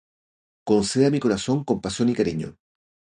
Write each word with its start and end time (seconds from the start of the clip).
Concede 0.69 1.05
a 1.07 1.11
mi 1.11 1.19
corazón 1.19 1.63
compasión 1.63 2.09
y 2.09 2.15
cariño. 2.15 2.49